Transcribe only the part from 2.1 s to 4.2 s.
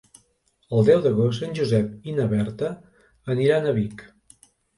na Berta aniran a Vic.